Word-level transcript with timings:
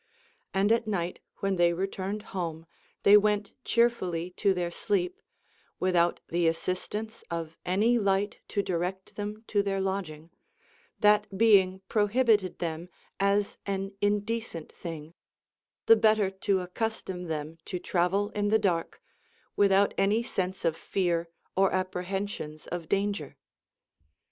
And 0.51 0.71
at 0.71 0.87
night 0.87 1.19
wdien 1.43 1.57
they 1.57 1.73
returned 1.73 2.23
home, 2.33 2.65
they 3.03 3.15
went 3.15 3.51
cheerfully 3.63 4.31
to 4.31 4.51
their 4.51 4.71
sleep, 4.71 5.21
without 5.79 6.21
the 6.29 6.47
assistance 6.47 7.23
of 7.29 7.55
any 7.67 7.99
light 7.99 8.39
to 8.47 8.63
direct 8.63 9.15
them 9.15 9.43
to 9.45 9.61
their 9.61 9.79
lodging; 9.79 10.31
that 11.01 11.37
being 11.37 11.81
prohibited 11.87 12.57
them 12.57 12.89
as 13.19 13.59
an 13.67 13.91
indecent 14.01 14.71
thing, 14.71 15.13
the 15.85 15.95
better 15.95 16.31
to 16.31 16.61
accustom 16.61 17.25
them 17.25 17.59
to 17.65 17.77
travel 17.77 18.31
in 18.31 18.47
the 18.47 18.57
dark, 18.57 19.03
without 19.55 19.93
any 19.99 20.23
sense 20.23 20.65
of 20.65 20.75
fear 20.75 21.29
or 21.55 21.71
apprehensions 21.71 22.65
of 22.65 22.89
danger. 22.89 23.37